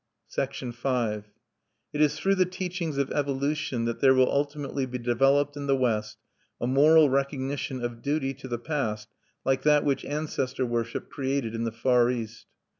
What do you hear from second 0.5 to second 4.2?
sixth Rune. V It is through the teachings of evolution that there